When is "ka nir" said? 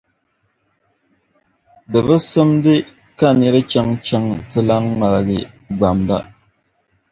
3.19-3.55